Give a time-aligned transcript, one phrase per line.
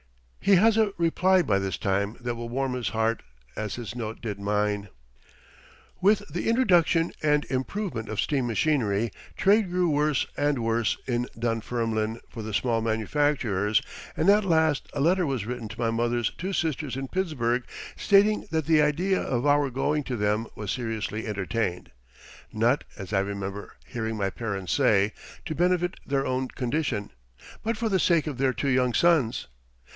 [0.39, 3.21] He has a reply by this time that will warm his heart
[3.55, 4.89] as his note did mine.]
[6.01, 12.19] With the introduction and improvement of steam machinery, trade grew worse and worse in Dunfermline
[12.27, 13.83] for the small manufacturers,
[14.17, 17.63] and at last a letter was written to my mother's two sisters in Pittsburgh
[17.95, 21.91] stating that the idea of our going to them was seriously entertained
[22.51, 25.13] not, as I remember hearing my parents say,
[25.45, 27.11] to benefit their own condition,
[27.61, 29.47] but for the sake of their two young sons.